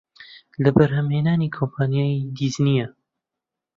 [0.63, 2.87] لە بەرهەمهێنانی کۆمپانیای دیزنییە